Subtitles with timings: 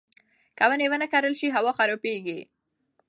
[0.57, 2.39] که ونې ونه کرل شي، هوا خرابېږي.